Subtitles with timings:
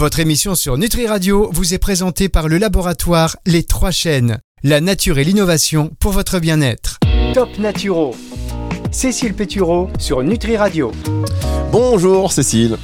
[0.00, 4.38] Votre émission sur Nutri Radio vous est présentée par le laboratoire Les Trois Chaînes.
[4.62, 6.98] La nature et l'innovation pour votre bien-être.
[7.34, 8.16] Top Naturo.
[8.90, 10.90] Cécile Pétureau sur Nutri Radio.
[11.70, 12.78] Bonjour Cécile.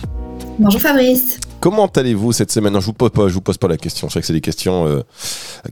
[0.59, 1.41] Bonjour Fabrice.
[1.61, 2.75] Comment allez-vous cette semaine?
[2.75, 4.09] Non, Je vous pose pas, je vous pose pas la question.
[4.09, 5.03] Je sais que c'est des questions euh,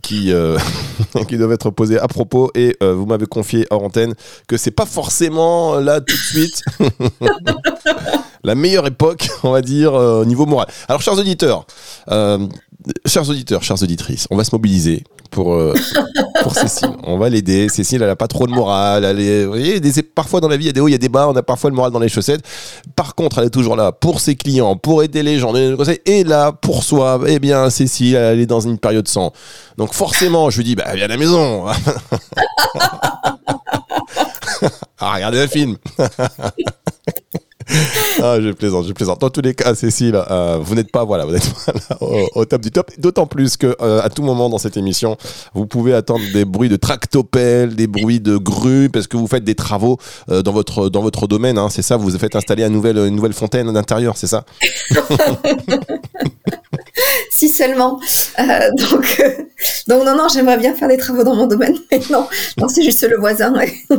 [0.01, 0.57] qui euh,
[1.29, 4.15] qui doivent être posées à propos et euh, vous m'avez confié hors antenne
[4.49, 6.63] que c'est pas forcément là tout de suite
[8.45, 10.69] la meilleure époque, on va dire au niveau moral.
[10.89, 11.67] Alors, chers auditeurs,
[13.07, 15.05] chers auditeurs, chères auditrices, on va se mobiliser
[15.35, 15.59] pour,
[16.43, 16.91] pour Cécile.
[17.03, 17.69] On va l'aider.
[17.69, 19.05] Cécile, elle a pas trop de morale.
[19.05, 20.93] Elle est, vous voyez, des, parfois dans la vie, il y a des hauts, il
[20.93, 21.29] y a des bas.
[21.29, 22.43] On a parfois le moral dans les chaussettes.
[22.95, 25.77] Par contre, elle est toujours là pour ses clients, pour aider les gens, donner des
[25.77, 26.01] conseils.
[26.07, 29.33] Et là, pour soi, eh bien, Cécile, elle est dans une période sans.
[29.77, 31.67] Donc, forcément, je lui dis, bah, viens à la maison.
[34.99, 35.77] ah, regardez un film.
[38.23, 39.21] Ah, je plaisante, je plaisante.
[39.21, 41.41] Dans tous les cas, Cécile, euh, vous n'êtes pas, voilà, vous là
[42.35, 42.91] au, top du top.
[42.99, 45.17] D'autant plus que euh, à tout moment dans cette émission,
[45.55, 49.45] vous pouvez attendre des bruits de tractopelle, des bruits de grues, parce que vous faites
[49.45, 49.99] des travaux
[50.31, 51.59] euh, dans votre dans votre domaine.
[51.59, 54.45] Hein, c'est ça, vous faites installer une nouvelle une nouvelle fontaine d'intérieur, c'est ça?
[57.31, 58.01] si seulement.
[58.39, 59.31] Euh, donc, euh,
[59.89, 62.27] donc non, non, j'aimerais bien faire des travaux dans mon domaine, mais non,
[62.59, 63.53] non c'est juste le voisin.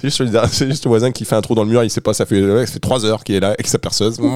[0.00, 0.22] c'est juste,
[0.66, 2.40] juste, le voisin qui fait un trou dans le mur, il sait pas, ça fait,
[2.40, 4.18] ça fait trois heures qu'il est là avec sa perceuse.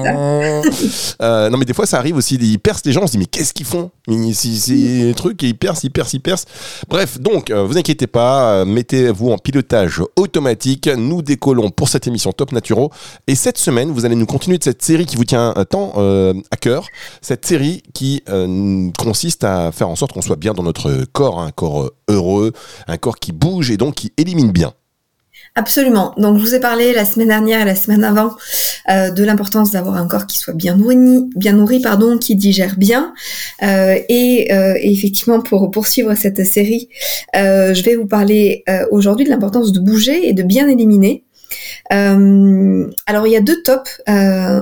[1.21, 3.17] Euh, non, mais des fois, ça arrive aussi, ils percent les gens, on se dit,
[3.17, 3.91] mais qu'est-ce qu'ils font?
[4.33, 6.45] C'est trucs, ils percent, ils percent, ils percent.
[6.87, 10.87] Bref, donc, vous inquiétez pas, mettez-vous en pilotage automatique.
[10.87, 12.91] Nous décollons pour cette émission Top Naturo.
[13.27, 15.93] Et cette semaine, vous allez nous continuer de cette série qui vous tient tant
[16.51, 16.87] à cœur.
[17.21, 21.39] Cette série qui euh, consiste à faire en sorte qu'on soit bien dans notre corps,
[21.39, 22.53] un corps euh, heureux,
[22.87, 24.73] un corps qui bouge et donc qui élimine bien.
[25.55, 26.13] Absolument.
[26.17, 28.35] Donc je vous ai parlé la semaine dernière et la semaine avant
[28.89, 30.97] euh, de l'importance d'avoir un corps qui soit bien nourri,
[31.35, 33.13] bien nourri, pardon, qui digère bien.
[33.61, 34.51] et,
[34.83, 36.89] effectivement, pour poursuivre cette série,
[37.33, 41.23] je vais vous parler aujourd'hui de l'importance de bouger et de bien éliminer.
[41.89, 44.01] alors il y a deux tops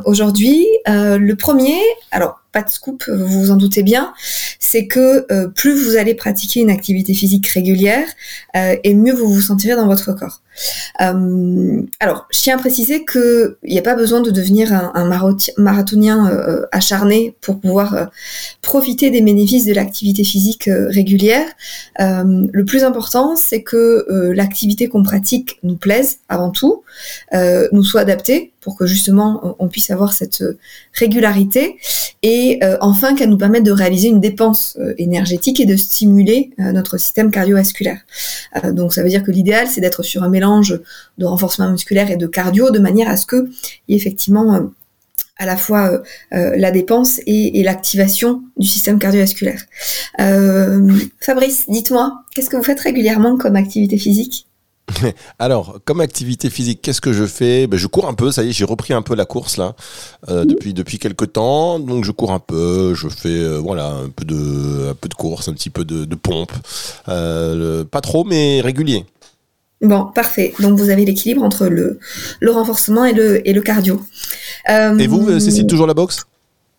[0.06, 0.66] aujourd'hui.
[0.88, 1.82] le premier,
[2.12, 4.14] alors pas de scoop, vous vous en doutez bien,
[4.60, 8.08] c'est que euh, plus vous allez pratiquer une activité physique régulière,
[8.56, 10.42] euh, et mieux vous vous sentirez dans votre corps.
[11.02, 15.06] Euh, alors, je tiens à préciser qu'il n'y a pas besoin de devenir un,
[15.58, 16.32] marathonien
[16.72, 18.10] acharné pour pouvoir
[18.62, 21.48] profiter des bénéfices de l'activité physique régulière.
[22.00, 26.84] le plus important, c'est que l'activité qu'on pratique nous plaise avant tout,
[27.34, 30.44] nous soit adaptée pour que justement on puisse avoir cette
[30.94, 31.78] régularité
[32.24, 36.50] et euh, enfin qu'elle nous permette de réaliser une dépense euh, énergétique et de stimuler
[36.60, 38.00] euh, notre système cardiovasculaire.
[38.72, 40.45] donc ça veut dire que l'idéal c'est d'être sur un mélange
[41.18, 43.50] de renforcement musculaire et de cardio de manière à ce que
[43.88, 44.70] y ait effectivement
[45.38, 46.02] à la fois
[46.32, 49.62] la dépense et, et l'activation du système cardiovasculaire.
[51.20, 54.48] Fabrice, dites-moi, qu'est-ce que vous faites régulièrement comme activité physique?
[55.40, 57.68] Alors, comme activité physique, qu'est-ce que je fais?
[57.68, 59.76] Ben, Je cours un peu, ça y est, j'ai repris un peu la course là
[60.30, 60.48] euh, mhm.
[60.48, 61.80] depuis depuis quelques temps.
[61.80, 65.14] Donc je cours un peu, je fais euh, voilà un peu de un peu de
[65.14, 66.52] course, un petit peu de, pompe,
[67.10, 69.06] euh, pas trop mais régulier.
[69.86, 70.54] Bon, parfait.
[70.60, 72.00] Donc vous avez l'équilibre entre le,
[72.40, 74.02] le renforcement et le et le cardio.
[74.68, 76.26] et vous, Cécile, toujours la boxe?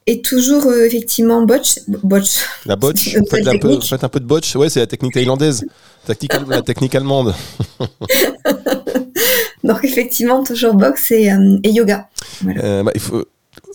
[0.09, 2.45] Et toujours effectivement botch, botch.
[2.65, 3.17] La botch.
[3.31, 4.55] Faites, un peu, faites un peu de botch.
[4.55, 5.67] Ouais, c'est la technique thaïlandaise.
[6.49, 7.35] la technique allemande.
[9.65, 12.09] Donc effectivement, toujours boxe et, euh, yoga.
[12.47, 13.25] Euh, bah, il faut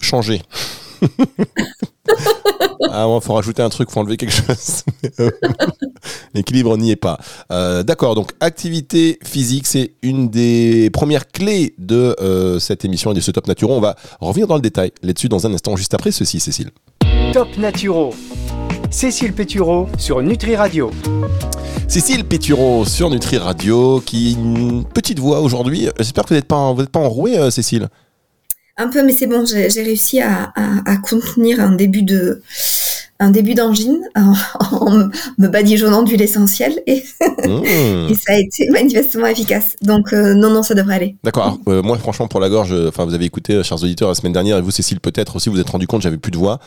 [0.02, 0.42] changer.
[2.90, 4.84] Ah, il faut rajouter un truc, il faut enlever quelque chose.
[6.34, 7.20] L'équilibre n'y est pas.
[7.52, 12.16] Euh, d'accord, donc activité physique, c'est une des premières clés de
[12.60, 13.74] cette émission et de ce Top Naturo.
[13.74, 16.72] On va revenir dans le détail là-dessus dans un instant, juste après ceci, Cécile.
[17.34, 18.14] Top Naturo.
[18.90, 20.92] Cécile Pétureau sur Nutri Radio.
[21.88, 25.90] Cécile Pétureau sur Nutri Radio, qui une petite voix aujourd'hui.
[25.98, 27.88] J'espère que vous n'êtes pas, pas enrouée, euh, Cécile.
[28.82, 30.52] Un peu, mais c'est bon, j'ai réussi à,
[31.08, 32.42] contenir un début de,
[33.22, 38.10] un début d'angine en, me badigeonnant d'huile essentielle et, mmh.
[38.10, 39.76] et, ça a été manifestement efficace.
[39.82, 41.16] Donc euh, non, non, ça devrait aller.
[41.24, 41.60] D'accord.
[41.68, 44.34] Euh, moi, franchement, pour la gorge, enfin, vous avez écouté, euh, chers auditeurs, la semaine
[44.34, 46.60] dernière, et vous, Cécile, peut-être aussi, vous vous êtes rendu compte, j'avais plus de voix.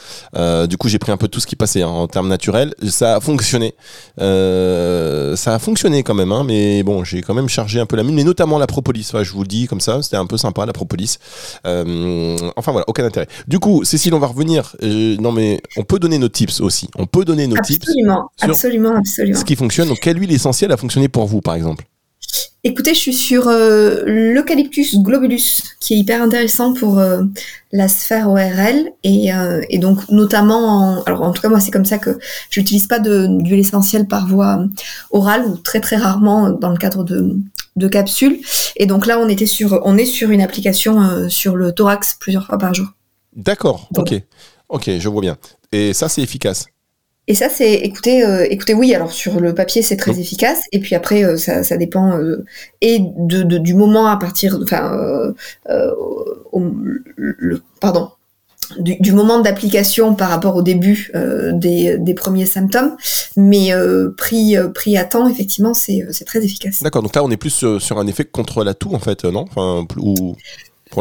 [0.68, 2.74] du coup, j'ai pris un peu tout ce qui passait hein, en termes naturels.
[2.88, 3.74] Ça a fonctionné.
[4.16, 8.04] ça a fonctionné quand même, hein, mais bon, j'ai quand même chargé un peu la
[8.04, 9.10] mine, mais notamment la propolis.
[9.22, 11.18] je vous le dis comme ça, c'était un peu sympa la propolis.
[11.64, 13.26] enfin voilà, aucun intérêt.
[13.48, 14.76] Du coup, Cécile, on va revenir.
[14.82, 16.88] non, mais on peut donner nos tips aussi.
[16.96, 17.88] On peut donner nos tips.
[17.88, 19.38] Absolument, absolument, absolument.
[19.38, 19.88] Ce qui fonctionne.
[19.88, 21.84] Donc, quelle huile essentielle a fonctionné pour vous, par exemple?
[22.66, 27.22] Écoutez, je suis sur euh, l'Eucalyptus globulus, qui est hyper intéressant pour euh,
[27.72, 31.70] la sphère ORL et, euh, et donc notamment, en, alors en tout cas moi c'est
[31.70, 32.18] comme ça que
[32.48, 34.64] j'utilise pas d'huile essentielle par voie
[35.10, 37.36] orale ou très très rarement dans le cadre de,
[37.76, 38.40] de capsules.
[38.76, 42.46] Et donc là on était sur, on est sur une application sur le thorax plusieurs
[42.46, 42.86] fois par jour.
[43.36, 44.14] D'accord, ok,
[44.70, 45.36] ok, je vois bien.
[45.74, 46.66] Et ça c'est efficace.
[47.26, 50.60] Et ça, c'est, écoutez, euh, écoutez, oui, alors sur le papier, c'est très efficace.
[50.72, 52.44] Et puis après, euh, ça, ça, dépend euh,
[52.82, 55.32] et de, de, du moment à partir, enfin,
[57.16, 58.10] le, pardon,
[58.78, 61.10] du, du moment d'application par rapport au début
[61.54, 62.94] des, des, premiers symptômes.
[63.38, 63.70] Mais
[64.18, 66.82] pris, pris à temps, effectivement, c'est, c'est très efficace.
[66.82, 67.02] D'accord.
[67.02, 69.46] Donc là, on est plus sur un effet contre la toux, en fait, non?
[69.48, 70.36] Enfin, ou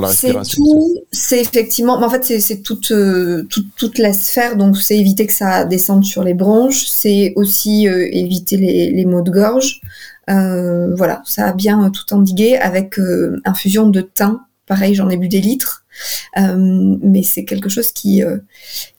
[0.01, 0.63] la respiration
[1.11, 2.59] C'est effectivement, en fait, c'est
[2.91, 7.33] euh, toute, toute, la sphère, donc c'est éviter que ça descende sur les bronches, c'est
[7.35, 9.81] aussi euh, éviter les, les, maux de gorge.
[10.29, 12.99] Euh, voilà, ça a bien tout endigué avec
[13.45, 14.39] infusion de thym.
[14.65, 15.85] Pareil, j'en ai bu des litres.
[16.37, 18.23] mais c'est quelque chose qui,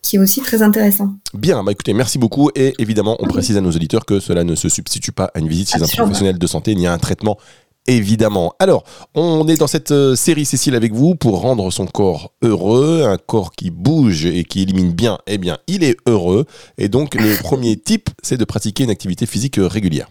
[0.02, 1.14] qui est aussi très intéressant.
[1.32, 2.50] Bien, bah écoutez, merci beaucoup.
[2.55, 5.49] Et évidemment, on précise à nos auditeurs que cela ne se substitue pas à une
[5.49, 7.38] visite chez un professionnel de santé ni à un traitement
[7.87, 8.55] évidemment.
[8.59, 8.85] Alors,
[9.15, 13.19] on est dans cette euh, série, Cécile, avec vous pour rendre son corps heureux, un
[13.19, 16.47] corps qui bouge et qui élimine bien, eh bien, il est heureux.
[16.79, 20.09] Et donc, le premier type, c'est de pratiquer une activité physique régulière.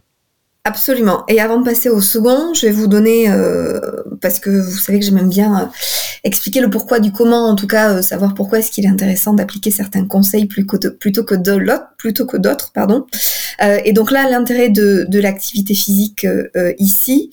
[0.65, 1.25] Absolument.
[1.27, 3.81] Et avant de passer au second, je vais vous donner, euh,
[4.21, 5.65] parce que vous savez que j'aime bien euh,
[6.23, 9.71] expliquer le pourquoi du comment, en tout cas savoir pourquoi est-ce qu'il est intéressant d'appliquer
[9.71, 10.77] certains conseils plutôt
[11.25, 13.05] que de l'autre, plutôt que d'autres, pardon.
[13.59, 16.25] et donc là, l'intérêt de, de l'activité physique
[16.79, 17.29] ici,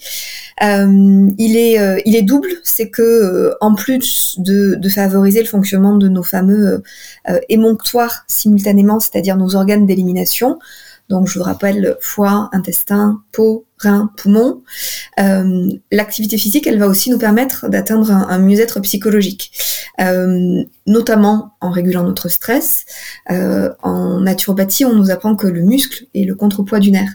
[0.60, 5.96] il est euh, il est double, c'est que euh, en plus de, favoriser le fonctionnement
[5.96, 6.82] de nos fameux
[7.48, 10.58] émonctoires simultanément, c'est-à-dire nos organes d'élimination,
[11.10, 14.62] donc je vous rappelle foie, intestin, peau, rein, poumon.
[15.18, 19.50] Euh, L'activité physique, elle va aussi nous permettre d'atteindre un, mieux-être psychologique,
[20.00, 22.84] euh, notamment en régulant notre stress.
[23.30, 27.10] Euh, en naturopathie, on nous apprend que le muscle est le contrepoids du nerf.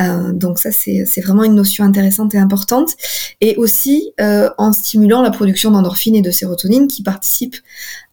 [0.00, 2.90] Euh, donc ça, c'est vraiment une notion intéressante et importante.
[3.40, 7.56] Et aussi en stimulant la production d'endorphines et de sérotonine qui participent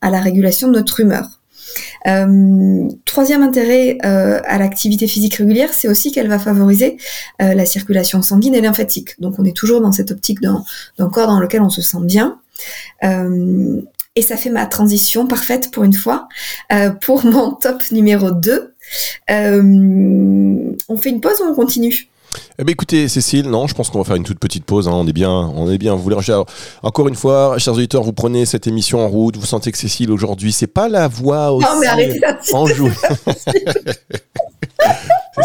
[0.02, 1.39] à la régulation de notre humeur.
[2.08, 6.98] Euh, troisième intérêt euh, à l'activité physique régulière, c'est aussi qu'elle va favoriser
[7.42, 9.20] euh, la circulation sanguine et lymphatique.
[9.20, 10.64] Donc on est toujours dans cette optique d'un
[11.10, 12.40] corps dans lequel on se sent bien.
[13.02, 16.28] et ça fait ma transition parfaite pour une fois
[17.02, 18.74] pour mon top numéro 2.
[19.30, 22.10] on fait une pause ou on continue?
[22.58, 24.88] Eh bien, écoutez, Cécile, non, je pense qu'on va faire une toute petite pause.
[24.88, 24.94] Hein.
[24.94, 25.96] On est bien, on est bien.
[25.96, 26.18] Vous voulez
[26.84, 29.38] encore une fois, chers auditeurs, vous prenez cette émission en route.
[29.38, 32.20] Vous sentez que Cécile aujourd'hui, c'est pas la voix aussi non, mais arrêtez
[32.54, 32.92] en joue.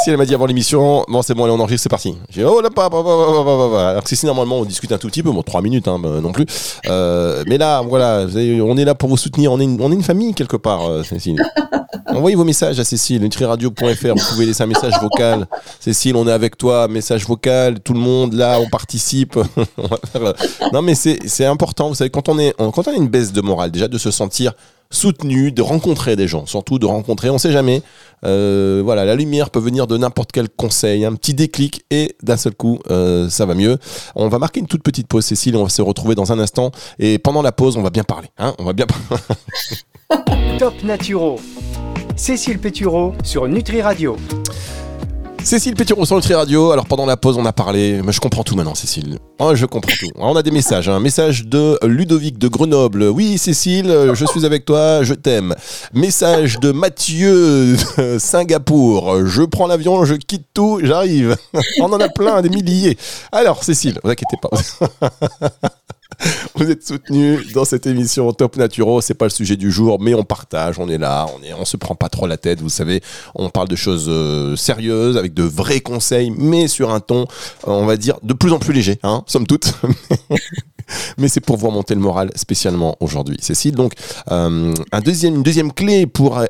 [0.07, 2.17] Elle m'a dit avant l'émission, bon, c'est bon, allez, on enregistre, c'est parti.
[2.31, 5.31] J'ai dit, oh là, pas, Alors que Cécile, normalement, on discute un tout petit peu,
[5.31, 6.47] bon, trois minutes, hein, bah, non plus.
[6.87, 8.27] Euh, mais là, voilà,
[8.63, 9.53] on est là pour vous soutenir.
[9.53, 11.43] On est une, on est une famille quelque part, euh, Cécile.
[12.07, 14.15] Envoyez vos messages à Cécile, nutriradio.fr.
[14.15, 15.47] Vous pouvez laisser un message vocal.
[15.81, 16.87] Cécile, on est avec toi.
[16.87, 17.81] Message vocal.
[17.81, 19.37] Tout le monde là, on participe.
[20.73, 21.89] non, mais c'est important.
[21.89, 24.11] Vous savez, quand on, est, quand on a une baisse de morale, déjà de se
[24.11, 24.53] sentir
[24.95, 27.83] soutenu, de rencontrer des gens, surtout de rencontrer, on sait jamais.
[28.25, 32.37] Euh, voilà, la lumière peut venir de n'importe quel conseil, un petit déclic et d'un
[32.37, 33.79] seul coup, euh, ça va mieux.
[34.15, 36.71] On va marquer une toute petite pause, Cécile, on va se retrouver dans un instant
[36.99, 38.29] et pendant la pause, on va bien parler.
[38.39, 38.87] Hein on va bien.
[40.59, 41.39] Top Naturo.
[42.17, 44.17] Cécile Pétureau sur Nutri Radio.
[45.45, 46.73] Cécile Pétureau sur Nutri Radio.
[46.73, 48.01] Alors pendant la pause, on a parlé.
[48.03, 49.19] Mais je comprends tout maintenant, Cécile.
[49.39, 50.11] Oh, je comprends tout.
[50.17, 50.89] on a des messages.
[50.89, 53.05] Un message de Ludovic de Grenoble.
[53.05, 55.55] Oui, Cécile, je suis avec toi, je t'aime.
[55.93, 57.77] Message de Mathieu
[58.19, 59.27] Singapour.
[59.27, 61.37] Je prends l'avion, je quitte tout, j'arrive.
[61.79, 62.97] On en a plein, des milliers.
[63.31, 64.49] Alors, Cécile, vous inquiétez pas.
[66.57, 69.01] Vous êtes soutenu dans cette émission Top Naturo.
[69.01, 71.65] C'est pas le sujet du jour, mais on partage, on est là, on est, on
[71.65, 72.61] se prend pas trop la tête.
[72.61, 73.03] Vous savez,
[73.35, 77.27] on parle de choses euh, sérieuses avec de vrais conseils, mais sur un ton, euh,
[77.67, 79.75] on va dire, de plus en plus léger, hein, somme toute.
[81.19, 83.75] mais c'est pour vous remonter le moral spécialement aujourd'hui, Cécile.
[83.75, 83.93] Donc,
[84.31, 86.41] euh, un deuxième, une deuxième clé pour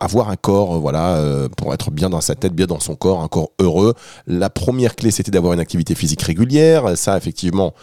[0.00, 1.22] avoir un corps, voilà,
[1.56, 3.94] pour être bien dans sa tête, bien dans son corps, un corps heureux.
[4.26, 6.96] La première clé, c'était d'avoir une activité physique régulière.
[6.96, 7.74] Ça, effectivement,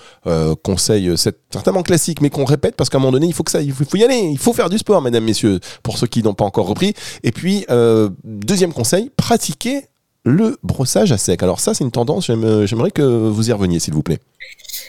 [0.64, 3.52] conseil c'est certainement classique, mais qu'on répète parce qu'à un moment donné, il faut que
[3.52, 6.24] ça, il faut, y aller, il faut faire du sport, mesdames, messieurs, pour ceux qui
[6.24, 6.94] n'ont pas encore repris.
[7.24, 9.86] Et puis, euh, deuxième conseil, pratiquer
[10.26, 11.44] le brossage à sec.
[11.44, 14.20] Alors ça, c'est une tendance, j'aimerais que vous y reveniez, s'il vous plaît.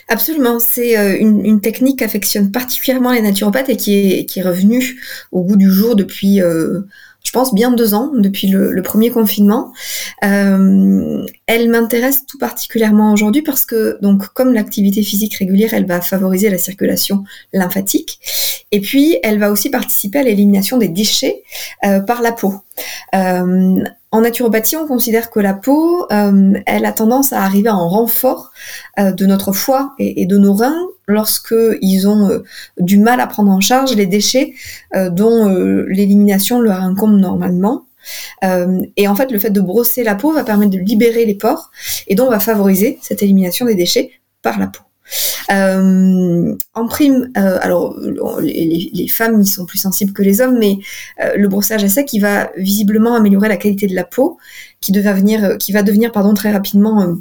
[0.09, 5.01] Absolument, c'est euh, une, technique qu'affectionnent particulièrement les naturopathes et qui est, revenue
[5.33, 6.81] au goût du jour depuis, euh,
[7.25, 9.73] je pense, bien deux ans, depuis le, premier confinement.
[10.23, 16.03] Euh, elle m'intéresse tout particulièrement aujourd'hui parce que, donc, comme l'activité physique régulière, elle va
[16.03, 18.21] favoriser la circulation lymphatique
[18.73, 21.43] et puis elle va aussi participer à l'élimination des déchets
[22.07, 22.55] par la peau.
[24.15, 28.53] En naturopathie, on considère que la peau, euh, elle a tendance à arriver en renfort
[29.01, 32.45] euh, de notre foie et, de nos reins lorsque ils ont euh,
[32.79, 34.55] du mal à prendre en charge les déchets
[35.11, 35.49] dont
[35.89, 37.87] l'élimination leur incombe normalement.
[38.97, 41.73] et en fait, le fait de brosser la peau va permettre de libérer les pores
[42.07, 44.84] et donc va favoriser cette élimination des déchets par la peau.
[45.51, 47.99] Euh, en prime, euh, alors
[48.41, 50.79] les, femmes sont plus sensibles que les hommes, mais
[51.23, 54.39] euh, le brossage à sec, va visiblement améliorer la qualité de la peau,
[54.81, 57.17] qui, qui va devenir pardon, très rapidement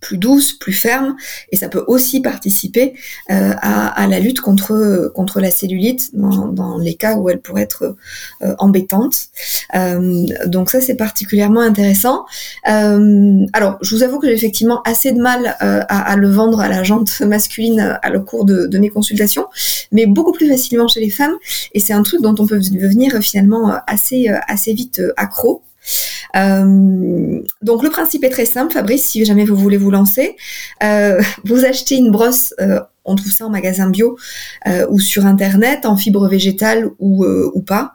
[0.00, 1.16] plus douce, plus ferme,
[1.50, 2.94] et ça peut aussi participer
[3.30, 7.96] euh, à, la lutte contre contre la cellulite dans, les cas où elle pourrait être
[8.42, 9.28] euh, embêtante.
[9.74, 12.24] Euh, donc ça c'est particulièrement intéressant.
[12.64, 16.82] alors je vous avoue que j'ai effectivement assez de mal à, le vendre à la
[16.82, 19.46] jante masculine à le cours de, de, mes consultations,
[19.92, 21.36] mais beaucoup plus facilement chez les femmes,
[21.74, 25.62] et c'est un truc dont on peut devenir finalement assez assez vite accro.
[26.36, 30.36] Euh, donc le principe est très simple, Fabrice, si jamais vous voulez vous lancer,
[30.82, 34.18] euh, vous achetez une brosse, euh, on trouve ça en magasin bio
[34.90, 37.94] ou sur internet, en fibre végétale ou, ou pas,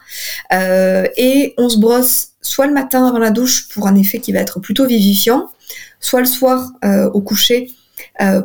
[0.52, 4.40] et on se brosse soit le matin avant la douche pour un effet qui va
[4.40, 5.50] être plutôt vivifiant,
[6.00, 6.72] soit le soir
[7.13, 7.70] au coucher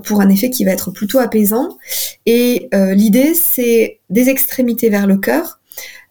[0.04, 1.78] pour un effet qui va être plutôt apaisant.
[2.26, 5.58] Et l'idée, c'est des extrémités vers le cœur,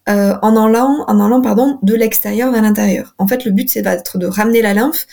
[0.10, 3.14] euh, en allant, en allant pardon, de l'extérieur vers l'intérieur.
[3.18, 5.06] En fait, le but, c'est d'être de ramener la lymphe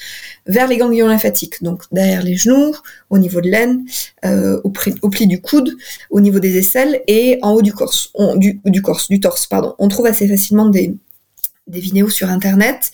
[0.46, 2.74] vers les ganglions lymphatiques, donc derrière les genoux,
[3.10, 3.84] au niveau de l'aine,
[4.24, 4.72] euh, au,
[5.02, 5.74] au, pli du coude,
[6.10, 7.92] au niveau des aisselles et en haut du corps,
[8.36, 9.74] du, torse, pardon.
[9.78, 10.94] On trouve assez facilement des,
[11.66, 12.90] vidéos sur internet.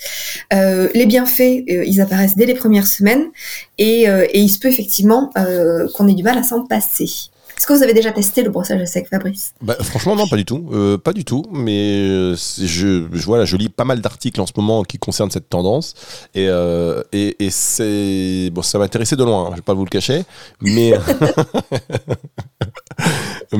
[0.52, 3.26] Euh, les bienfaits, ils apparaissent dès les premières semaines
[3.78, 5.30] et il se peut effectivement
[5.95, 7.30] qu'on ait du mal à s'en passer.
[7.61, 9.52] Est-ce que vous avez déjà testé le brossage à sec, Fabrice?
[9.61, 10.71] Bah, Franchement, non, pas du tout.
[10.73, 11.45] Euh, pas du tout.
[11.52, 15.31] Mais euh, je, je, voilà, je lis pas mal d'articles en ce moment qui concernent
[15.31, 15.93] cette tendance.
[16.35, 18.49] Et, euh, et, et c'est.
[18.50, 20.23] Bon, ça m'intéressait de loin, hein, je vais pas vous le cacher.
[20.62, 20.95] Mais.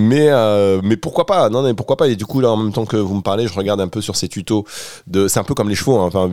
[0.01, 1.49] mais, euh, mais pourquoi pas?
[1.51, 2.09] Non, mais pourquoi pas?
[2.09, 4.01] Et du coup, là, en même temps que vous me parlez, je regarde un peu
[4.01, 4.65] sur ces tutos.
[5.07, 5.29] De...
[5.29, 5.99] C'est un peu comme les chevaux.
[5.99, 6.11] Hein.
[6.13, 6.31] Enfin,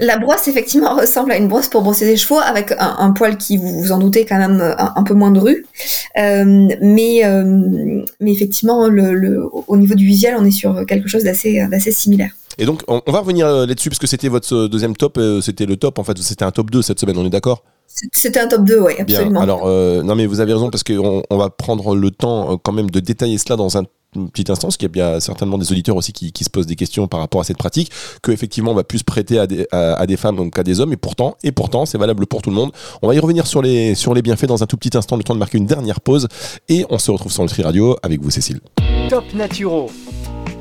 [0.00, 3.56] La brosse, effectivement, ressemble à une brosse pour brosser des chevaux, avec un, poil qui,
[3.56, 5.66] vous vous en doutez, quand même un, peu moins de rue.
[6.18, 11.24] Euh, mais, euh, mais effectivement, le, au niveau du visuel, on est sur quelque chose
[11.24, 12.32] d'assez similaire.
[12.58, 15.98] Et donc, on, va revenir là-dessus, parce que c'était votre deuxième top, c'était le top,
[15.98, 17.62] en fait, c'était un top 2 cette semaine, on est d'accord?
[18.12, 19.40] C'était un top 2, oui, absolument.
[19.40, 22.56] Alors, euh, non, mais vous avez raison, parce qu'on on va prendre le temps euh,
[22.62, 23.84] quand même de détailler cela dans un
[24.32, 27.06] petit instant, parce qu'il y a certainement des auditeurs aussi qui, se posent des questions
[27.06, 27.90] par rapport à cette pratique,
[28.22, 30.96] que effectivement on va plus prêter à des, à, des femmes qu'à des hommes, et
[30.96, 32.72] pourtant, et pourtant, c'est valable pour tout le monde.
[33.02, 35.22] On va y revenir sur les, sur les bienfaits dans un tout petit instant, le
[35.22, 36.26] temps de marquer une dernière pause,
[36.68, 38.60] et on se retrouve sur le Tri Radio avec vous, Cécile.
[39.08, 39.90] Top Naturo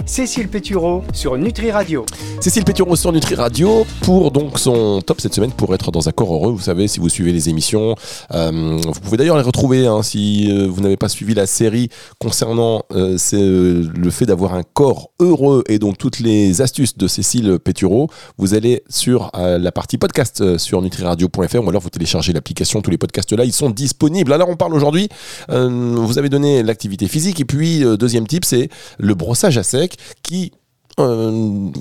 [0.09, 2.03] Cécile Pétureau sur Nutri Radio.
[2.41, 6.11] Cécile Pétureau sur Nutri Radio pour donc son top cette semaine pour être dans un
[6.11, 6.51] corps heureux.
[6.51, 7.93] Vous savez, si vous suivez les émissions,
[8.33, 11.89] euh, vous pouvez d'ailleurs les retrouver hein, si euh, vous n'avez pas suivi la série
[12.17, 17.59] concernant euh, le fait d'avoir un corps heureux et donc toutes les astuces de Cécile
[17.63, 18.09] Pétureau.
[18.39, 22.81] Vous allez sur la partie podcast sur nutriradio.fr ou alors vous téléchargez l'application.
[22.81, 24.33] Tous les podcasts là, ils sont disponibles.
[24.33, 25.07] Alors on parle aujourd'hui.
[25.49, 30.51] vous avez donné l'activité physique et puis deuxième type, c'est le brossage à sec qui
[30.99, 31.71] euh,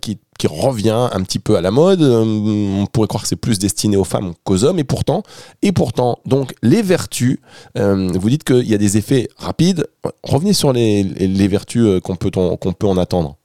[0.00, 2.02] qui, revient un petit peu à la mode.
[2.02, 5.22] Euh, on pourrait croire que c'est plus destiné aux femmes qu'aux hommes, et pourtant,
[5.62, 7.38] et pourtant, donc les vertus.
[7.78, 9.86] Euh, vous dites qu'il y a des effets rapides.
[10.22, 13.38] Revenez sur les, vertus qu'on peut en attendre.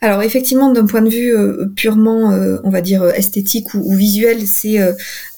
[0.00, 1.34] Alors effectivement, d'un point de vue
[1.74, 2.30] purement,
[2.64, 4.78] on va dire esthétique ou, visuel, c'est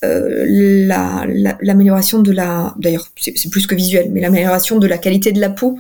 [0.03, 5.51] l'amélioration de la, d'ailleurs c'est plus que visuel, mais l'amélioration de la qualité de la
[5.51, 5.79] peau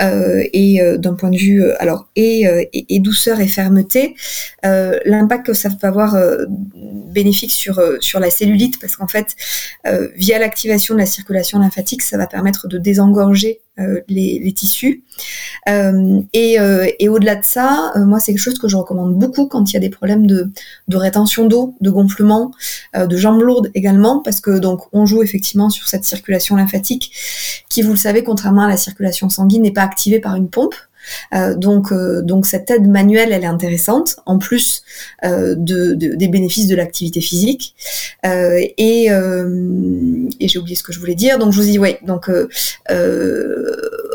[0.00, 4.14] et d'un point de vue, alors et, et, douceur et fermeté,
[4.62, 6.16] l'impact que ça peut avoir
[7.12, 9.36] bénéfique sur sur la cellulite, parce qu'en fait,
[10.16, 15.04] via l'activation de la circulation lymphatique, ça va permettre de désengorger euh, les, tissus.
[15.68, 19.70] Euh, euh, et, au-delà de ça, moi, c'est quelque chose que je recommande beaucoup quand
[19.70, 20.50] il y a des problèmes de,
[20.92, 22.50] rétention d'eau, de gonflement,
[22.96, 27.12] de jambes lourdes également, parce que donc on joue effectivement sur cette circulation lymphatique
[27.68, 30.74] qui, vous le savez, contrairement à la circulation sanguine, n'est pas activée par une pompe.
[31.56, 34.82] Donc, donc cette aide manuelle, elle est intéressante, en plus
[35.22, 37.74] de, des bénéfices de l'activité physique.
[38.24, 41.38] et, et j'ai oublié ce que je voulais dire.
[41.38, 42.30] Donc je vous dis, ouais, donc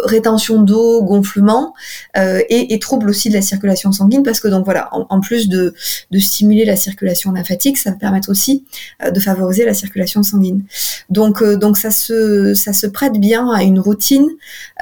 [0.05, 1.73] rétention d'eau, gonflement
[2.15, 5.73] et, et trouble aussi de la circulation sanguine parce que donc voilà, en, plus de,
[6.11, 8.65] de, stimuler la circulation lymphatique, ça va permettre aussi
[9.03, 10.63] de favoriser la circulation sanguine.
[11.09, 14.27] Donc donc ça se ça se prête bien à une routine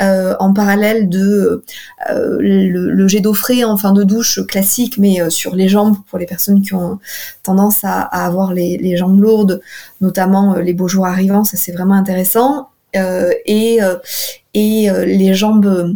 [0.02, 1.64] euh, en parallèle de
[2.10, 5.98] euh, le, jet d'eau frais en fin de douche classique, mais euh, sur les jambes
[6.10, 7.00] pour les personnes qui ont
[7.44, 9.62] tendance à, avoir les, jambes lourdes,
[10.00, 12.70] notamment les beaux jours arrivants, ça c'est vraiment intéressant.
[12.94, 13.80] et
[14.54, 15.96] et les jambes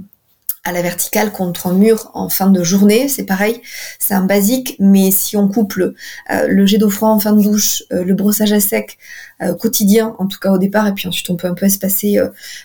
[0.65, 3.61] à la verticale contre un mur en fin de journée, c'est pareil,
[3.99, 5.93] c'est un basique, mais si on couple
[6.31, 8.97] euh, le jet d'eau froid en fin de douche, euh, le brossage à sec
[9.43, 12.19] euh, quotidien, en tout cas au départ, et puis ensuite on peut un peu espacer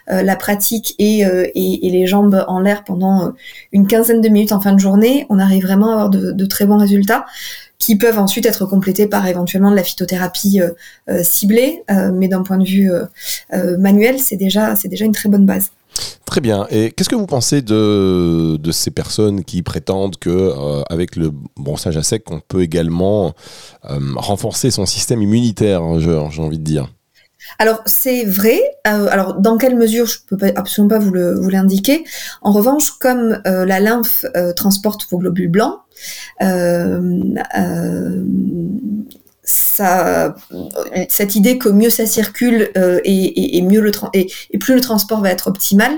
[0.06, 3.32] la pratique et, et, les jambes en l'air pendant
[3.73, 6.47] une quinzaine de minutes en fin de journée, on arrive vraiment à avoir de, de
[6.47, 7.26] très bons résultats
[7.78, 10.61] qui peuvent ensuite être complétés par éventuellement de la phytothérapie
[11.23, 11.82] ciblée,
[12.14, 12.90] mais d'un point de vue
[13.78, 15.70] manuel, c'est déjà, c'est déjà une très bonne base.
[16.30, 16.66] Très bien.
[16.70, 21.32] Et qu'est-ce que vous pensez de, de ces personnes qui prétendent que euh, avec le
[21.56, 23.35] brossage à sec, on peut également
[23.90, 26.88] euh, renforcer son système immunitaire, hein, j'ai envie de dire?
[27.59, 28.61] Alors c'est vrai.
[28.87, 32.04] Euh, alors dans quelle mesure je peux absolument pas vous le vous l'indiquer.
[32.42, 35.80] En revanche, comme la lymphe transporte vos globules blancs,
[39.50, 40.35] ça,
[41.09, 45.30] cette idée que mieux ça circule euh, et, mieux le et, plus le transport va
[45.30, 45.92] être optimal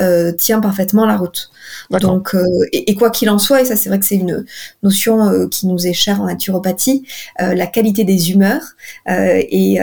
[0.00, 1.50] euh, tient parfaitement la route.
[1.90, 4.44] Donc, euh, et, quoi qu'il en soit, et ça c'est vrai que c'est une
[4.82, 7.06] notion qui nous est chère en naturopathie,
[7.38, 8.62] la qualité des humeurs
[9.06, 9.78] et,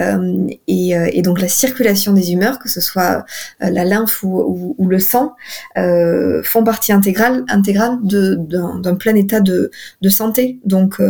[0.66, 3.24] et, donc la circulation des humeurs, que ce soit
[3.60, 5.34] la lymphe ou, le sang,
[5.76, 10.58] font partie intégrale, intégrale d'un plein état de, de santé.
[10.64, 11.00] Donc,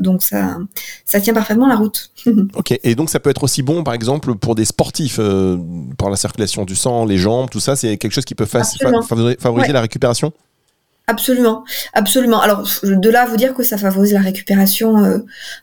[0.00, 0.58] donc ça,
[1.06, 2.10] ça tient parfaitement la route.
[2.54, 5.56] ok, et donc ça peut être aussi bon, par exemple, pour des sportifs, euh,
[5.96, 9.72] pour la circulation du sang, les jambes, tout ça, c'est quelque chose qui peut favoriser
[9.72, 10.32] la récupération?
[11.08, 12.40] Absolument, absolument.
[12.40, 15.18] Alors de là à vous dire que ça favorise la récupération, euh,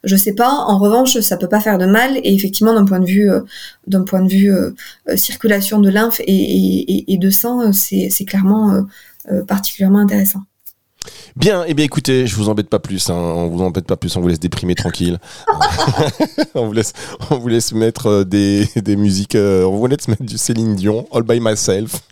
[0.06, 0.50] je sais pas.
[0.50, 2.16] En revanche, ça peut pas faire de mal.
[2.24, 3.42] Et effectivement, d'un point de vue, euh,
[3.86, 4.56] d'un point de vue
[5.18, 8.86] circulation de lymphe et, de sang, c'est clairement
[9.46, 10.44] particulièrement intéressant.
[11.36, 13.16] Bien, et eh bien écoutez, je vous embête pas plus, hein.
[13.16, 15.18] on vous embête pas plus, on vous laisse déprimer tranquille.
[16.54, 16.94] on, vous laisse,
[17.32, 20.76] on vous laisse mettre euh, des, des musiques, euh, on vous laisse mettre du Céline
[20.76, 22.02] Dion, All by Myself.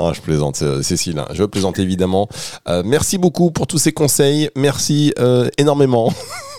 [0.00, 1.18] Ah, je plaisante, euh, Cécile.
[1.18, 1.26] Hein.
[1.32, 2.28] Je plaisante évidemment.
[2.84, 4.48] merci beaucoup pour tous ces conseils.
[4.54, 5.12] Merci
[5.56, 6.12] énormément.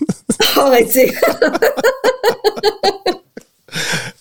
[0.58, 1.14] Arrêtez.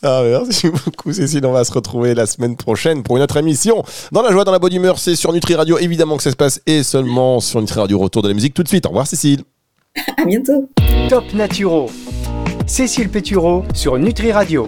[0.02, 1.44] Ah, merci beaucoup, Cécile.
[1.46, 3.82] On va se retrouver la semaine prochaine pour une autre émission.
[4.12, 6.36] Dans la joie, dans la bonne humeur, c'est sur Nutri Radio, évidemment que ça se
[6.36, 7.98] passe, et seulement sur Nutri Radio.
[7.98, 8.86] Retour de la musique tout de suite.
[8.86, 9.42] Au revoir, Cécile.
[10.16, 10.68] À bientôt.
[11.08, 11.90] Top Naturo.
[12.66, 14.66] Cécile Pétureau sur Nutri Radio.